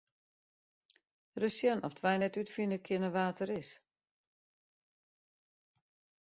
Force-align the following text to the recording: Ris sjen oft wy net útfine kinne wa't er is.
Ris 1.41 1.55
sjen 1.59 1.85
oft 1.87 2.01
wy 2.03 2.13
net 2.17 2.39
útfine 2.41 2.77
kinne 2.85 3.09
wa't 3.15 3.41
er 3.43 3.51
is. 3.59 3.69